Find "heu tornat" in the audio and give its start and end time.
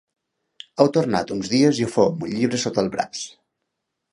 0.77-1.33